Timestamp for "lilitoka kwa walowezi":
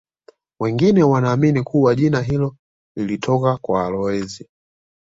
2.95-4.49